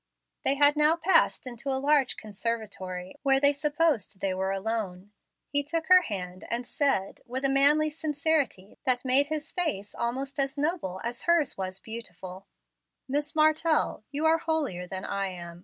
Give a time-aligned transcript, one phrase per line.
[0.43, 5.11] They had now passed into a large conservatory, where they supposed they were alone.
[5.47, 10.39] He took her hand and said, with a manly sincerity that made his face almost
[10.39, 12.47] as noble as hers was beautiful:
[13.07, 15.59] "Miss Martell, you are holier than I am.